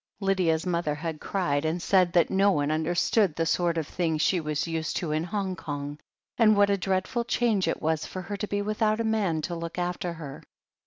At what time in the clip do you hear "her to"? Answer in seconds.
8.23-8.47